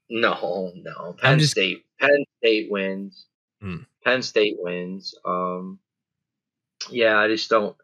[0.10, 1.16] no, no.
[1.22, 1.84] Penn just- State.
[2.00, 3.26] Penn State wins.
[3.62, 3.78] Hmm.
[4.04, 5.16] Penn State wins.
[5.26, 5.80] Um,
[6.90, 7.76] yeah, I just don't.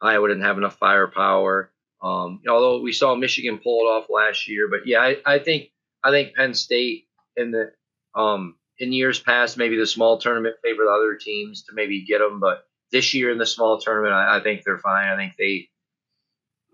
[0.00, 1.72] Iowa didn't have enough firepower.
[2.02, 5.70] Um, although we saw Michigan pull it off last year, but yeah, I, I think
[6.02, 7.06] I think Penn State
[7.36, 7.72] in the
[8.14, 12.40] um, in years past maybe the small tournament favored other teams to maybe get them,
[12.40, 15.08] but this year in the small tournament, I, I think they're fine.
[15.08, 15.68] I think they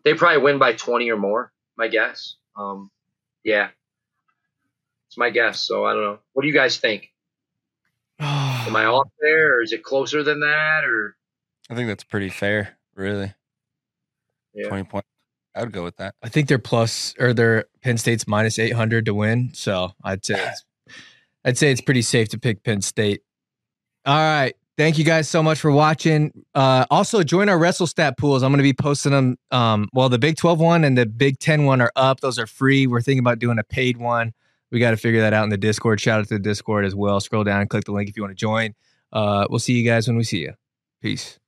[0.04, 1.52] they probably win by twenty or more.
[1.76, 2.36] My guess.
[2.56, 2.90] Um,
[3.44, 3.68] yeah,
[5.08, 5.60] it's my guess.
[5.60, 6.18] So I don't know.
[6.32, 7.10] What do you guys think?
[8.20, 11.16] Am I off there, or is it closer than that, or
[11.70, 13.32] I think that's pretty fair, really.
[14.54, 14.68] Yeah.
[14.68, 15.08] 20 points.
[15.54, 16.14] I would go with that.
[16.22, 19.50] I think they're plus or they're Penn State's minus eight hundred to win.
[19.54, 20.64] So I'd say it's,
[21.44, 23.22] I'd say it's pretty safe to pick Penn State.
[24.06, 24.54] All right.
[24.78, 26.30] Thank you guys so much for watching.
[26.54, 28.44] Uh, also, join our WrestleStat pools.
[28.44, 29.36] I'm going to be posting them.
[29.50, 32.20] Um, well, the Big 12 one and the Big 10 one are up.
[32.20, 32.86] Those are free.
[32.86, 34.32] We're thinking about doing a paid one.
[34.70, 36.00] We got to figure that out in the Discord.
[36.00, 37.18] Shout out to the Discord as well.
[37.18, 38.72] Scroll down and click the link if you want to join.
[39.12, 40.52] Uh, we'll see you guys when we see you.
[41.02, 41.40] Peace.